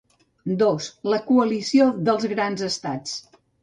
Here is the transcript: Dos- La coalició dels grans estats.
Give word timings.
Dos- 0.61 0.87
La 1.15 1.21
coalició 1.29 1.89
dels 2.11 2.29
grans 2.35 2.69
estats. 2.73 3.19